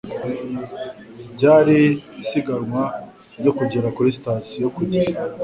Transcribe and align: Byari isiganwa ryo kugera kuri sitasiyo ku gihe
Byari 1.35 1.77
isiganwa 2.21 2.83
ryo 3.39 3.51
kugera 3.57 3.87
kuri 3.95 4.09
sitasiyo 4.17 4.67
ku 4.75 4.81
gihe 4.91 5.11